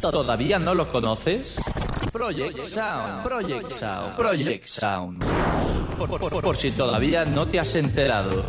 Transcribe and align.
¿Todavía 0.00 0.58
no 0.58 0.74
lo 0.74 0.88
conoces? 0.88 1.60
Project 2.12 2.60
Sound, 2.60 3.22
Project 3.22 3.70
Sound, 3.70 4.16
Project 4.16 4.66
Sound. 4.66 5.24
Por, 6.42 6.56
si 6.56 6.70
todavía 6.70 7.24
no 7.24 7.46
te 7.46 7.58
has 7.60 7.74
enterado. 7.76 8.44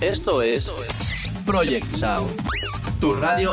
Esto 0.00 0.42
es 0.42 0.64
Project 1.44 1.92
Sound, 1.94 2.30
tu 3.00 3.14
radio 3.14 3.52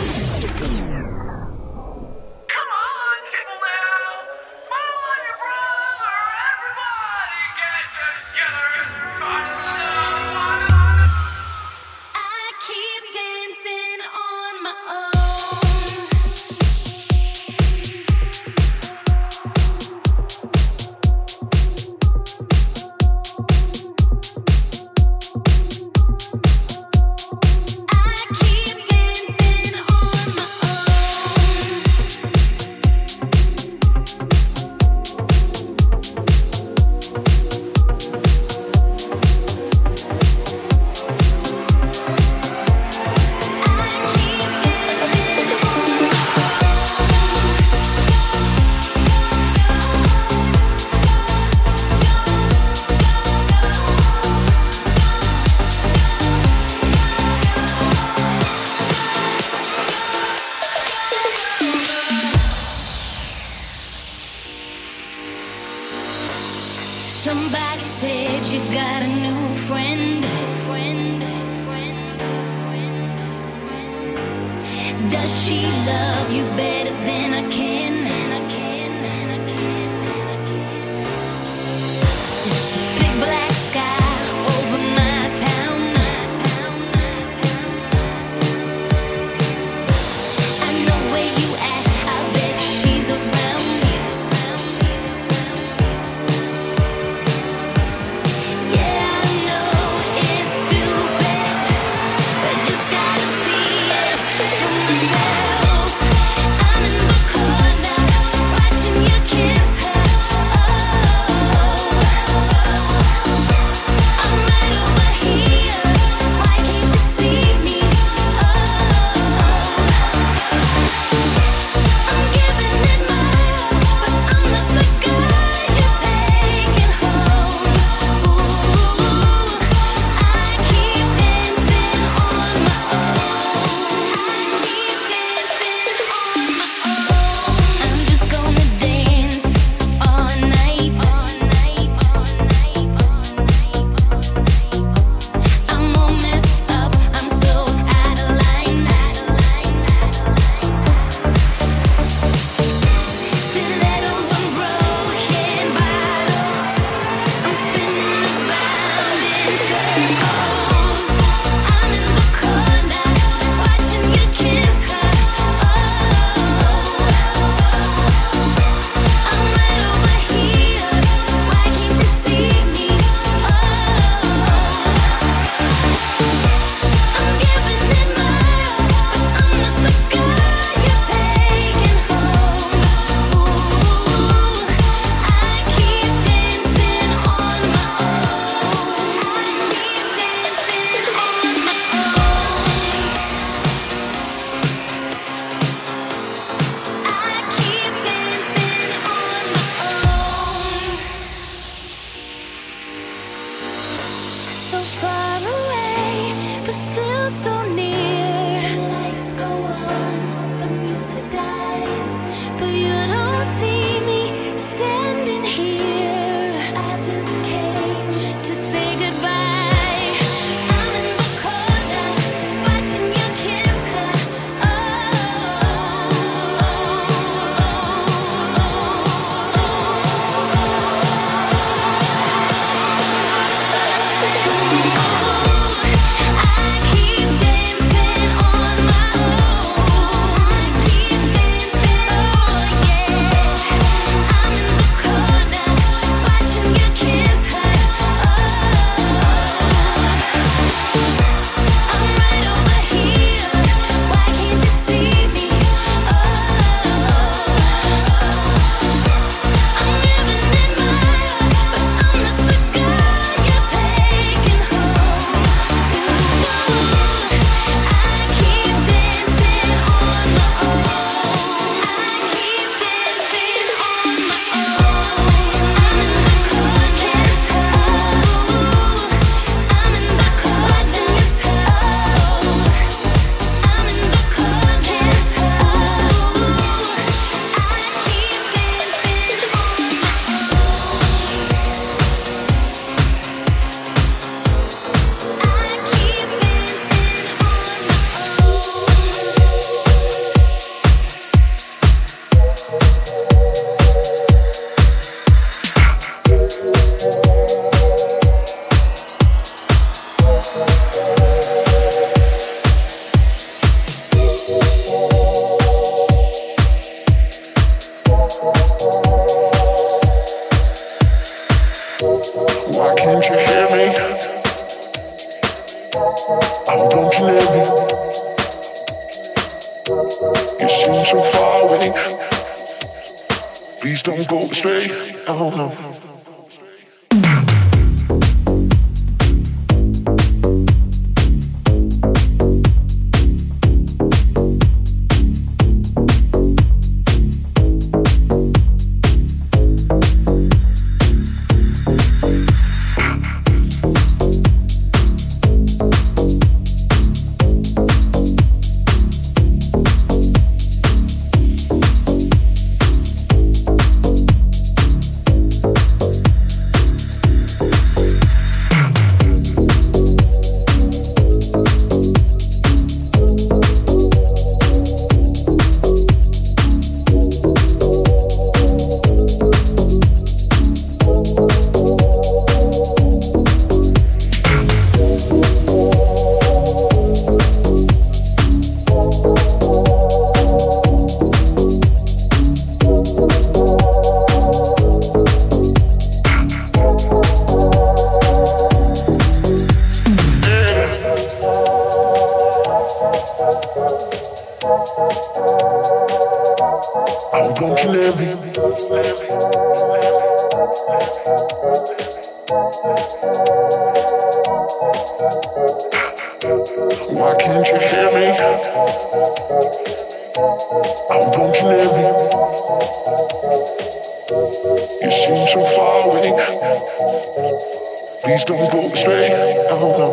Please 428.22 428.44
don't 428.44 428.70
go 428.72 428.80
astray. 428.92 429.28
Oh 429.70 429.92
no. 429.98 430.08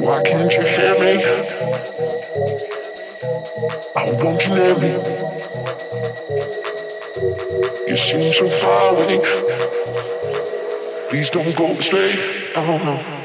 Why 0.00 0.22
can't 0.24 0.52
you 0.52 0.62
hear 0.62 0.94
me? 0.98 1.12
I 3.96 4.12
want 4.22 4.46
you 4.46 4.54
near 4.54 4.74
me. 4.78 4.92
You 7.88 7.96
seem 7.96 8.32
so 8.32 8.48
far 8.48 8.94
away. 8.94 9.20
Please 11.10 11.30
don't 11.30 11.56
go 11.56 11.66
astray. 11.72 12.12
Oh 12.56 12.78
no. 12.84 13.19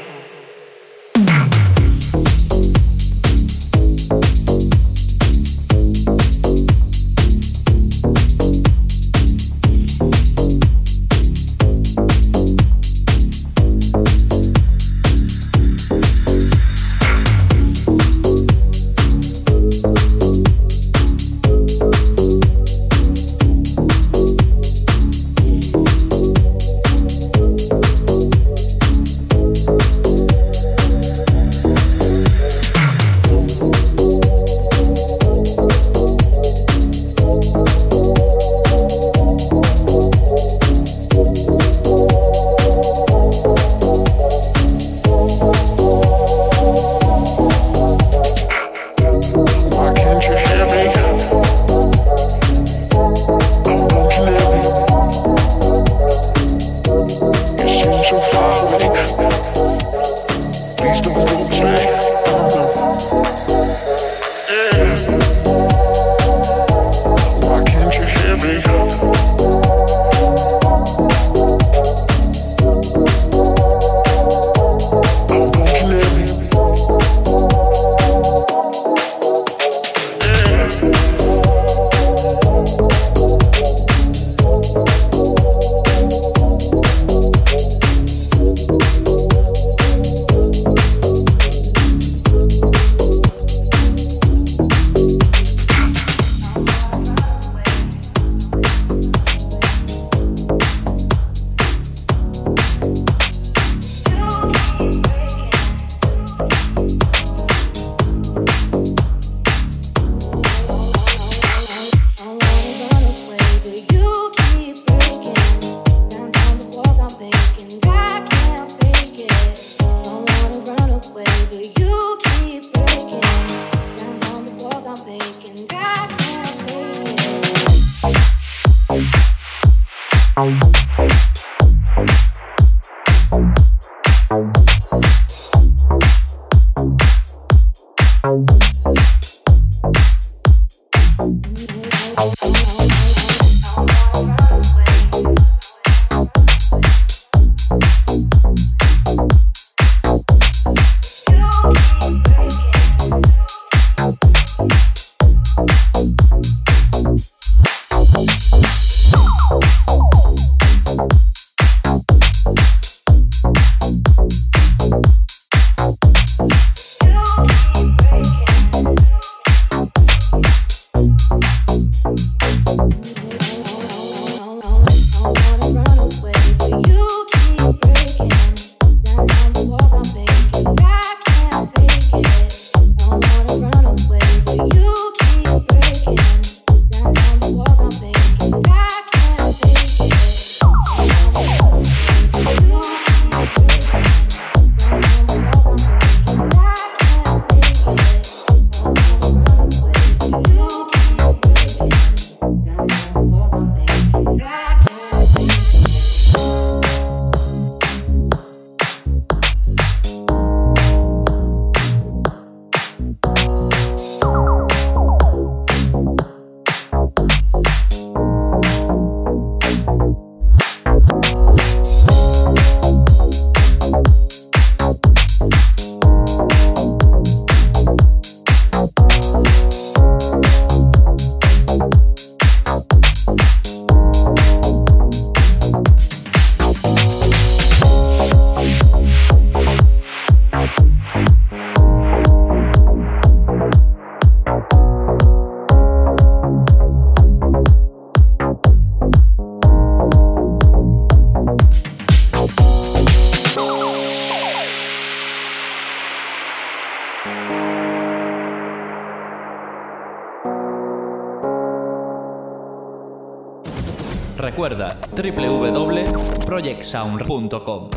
sound.com 266.86 267.95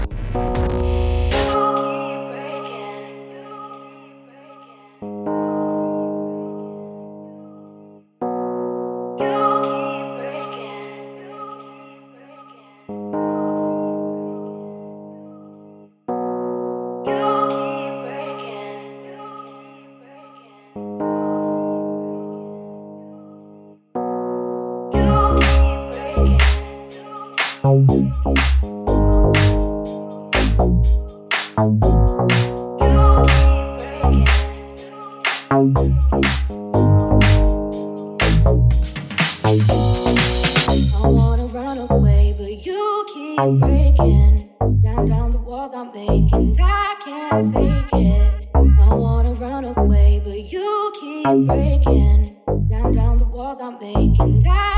i. 45.94 46.56
I 46.62 46.96
can't 47.04 47.54
fake 47.54 47.94
it. 47.94 48.50
I 48.56 48.94
wanna 48.94 49.34
run 49.34 49.66
away, 49.66 50.22
but 50.24 50.52
you 50.52 50.92
keep 51.00 51.48
breaking. 51.48 52.38
Down, 52.70 52.92
down 52.94 53.18
the 53.18 53.26
walls 53.26 53.60
I'm 53.60 53.80
making. 53.80 54.44
I 54.48 54.69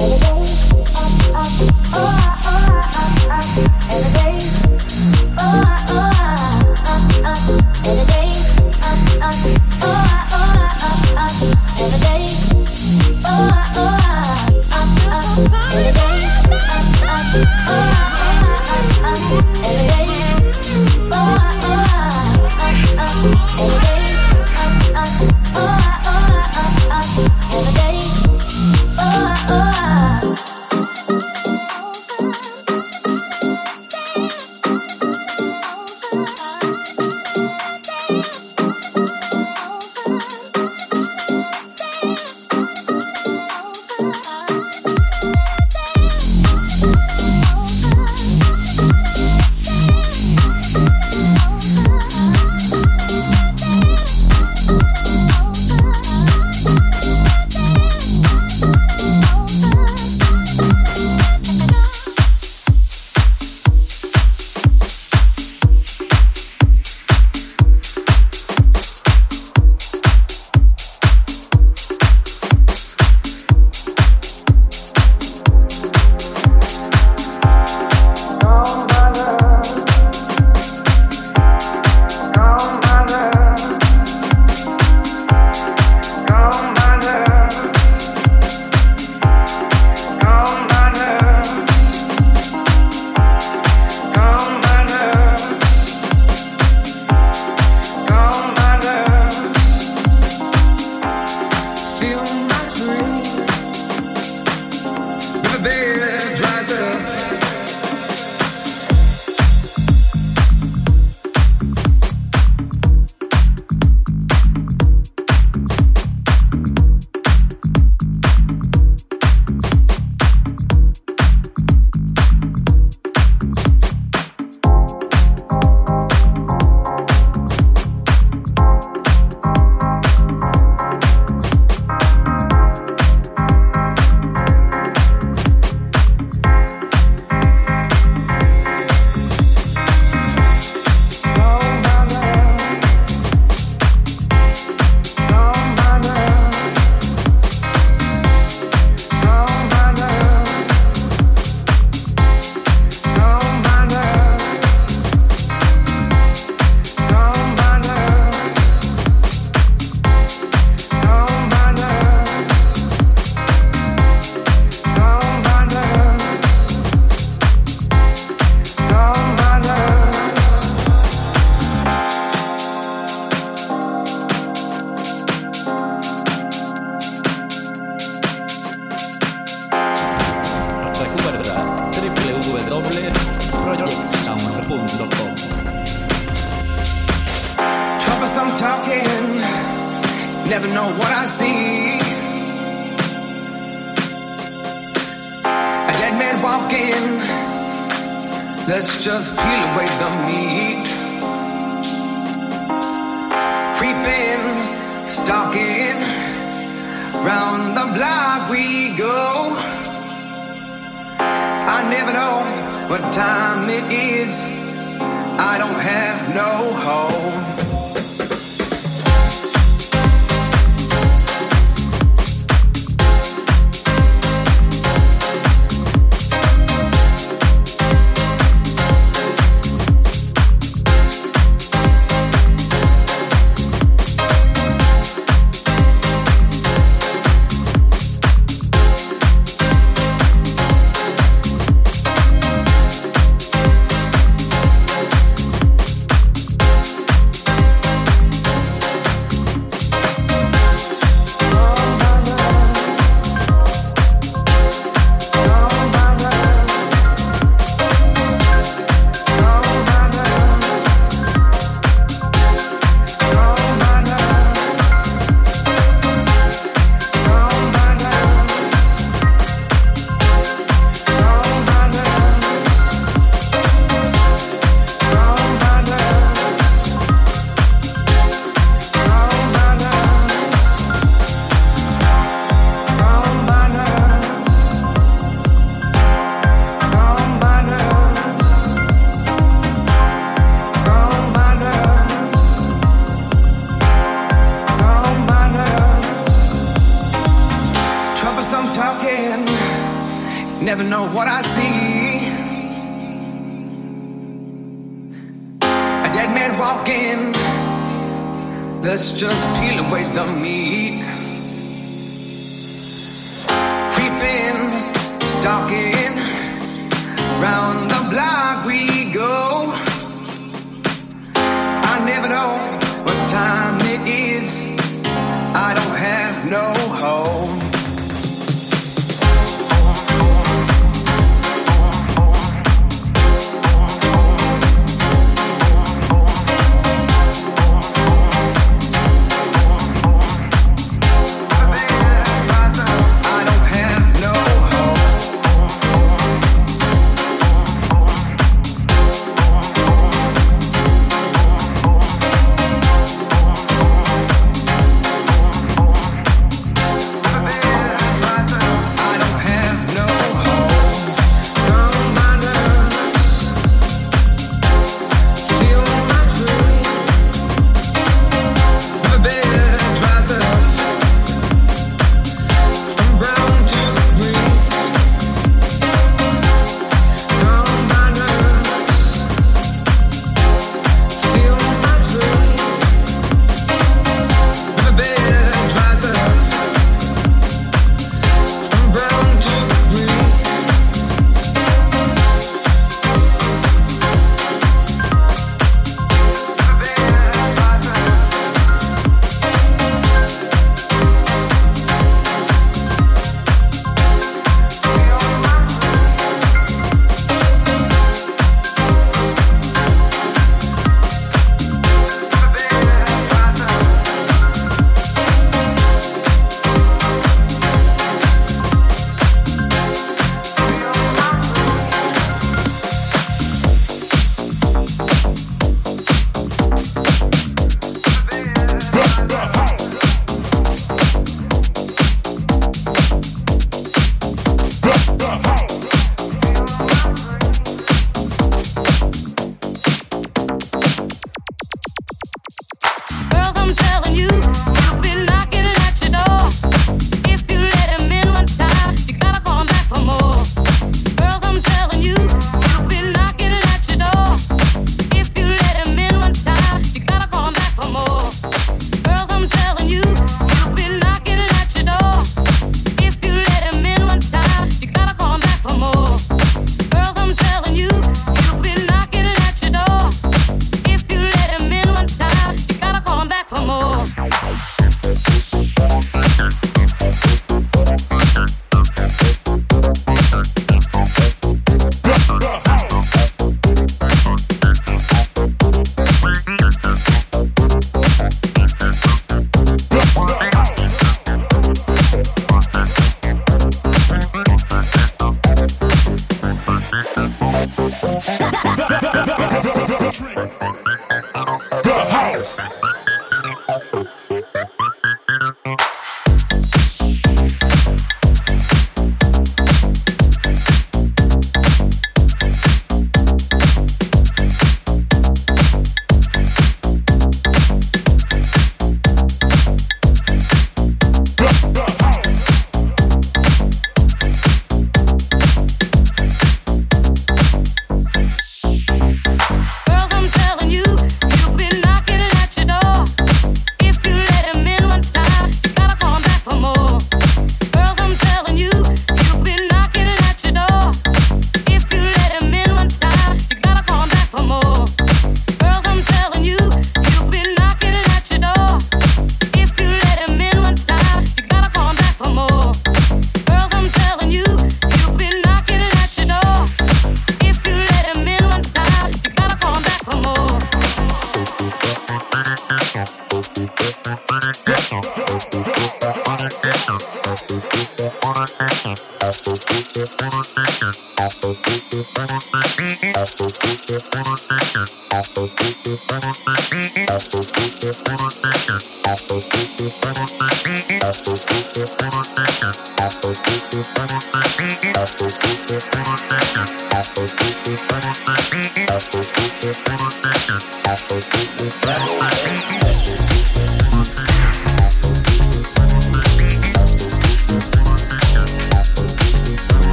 Oh. 0.00 0.37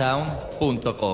www.projectsound.com. 0.00 1.09